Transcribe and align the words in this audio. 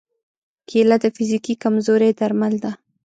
کېله 0.69 0.95
د 1.03 1.05
فزیکي 1.15 1.53
کمزورۍ 1.63 2.11
درمل 2.19 2.53
ده. 2.63 2.71